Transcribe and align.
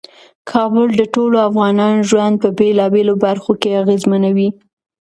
کابل 0.51 0.87
د 0.95 1.01
ټولو 1.13 1.37
افغانانو 1.49 2.07
ژوند 2.09 2.35
په 2.43 2.49
بیلابیلو 2.57 3.13
برخو 3.25 3.51
کې 3.61 3.79
اغیزمنوي. 3.83 4.49